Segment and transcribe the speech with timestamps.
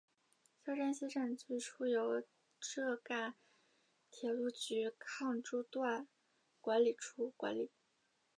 [0.65, 2.23] 萧山西站最初由
[2.59, 3.35] 浙赣
[4.09, 6.07] 铁路局杭诸段
[6.59, 7.69] 管理处管理。